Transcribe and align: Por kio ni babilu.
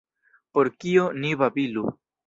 Por 0.57 0.71
kio 0.83 1.05
ni 1.21 1.37
babilu. 1.43 1.89